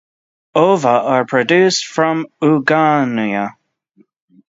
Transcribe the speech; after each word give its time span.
Ova 0.55 0.87
are 0.89 1.25
produced 1.25 1.85
from 1.85 2.25
oogonia. 2.41 3.51